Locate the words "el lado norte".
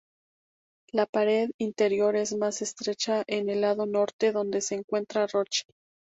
3.51-4.31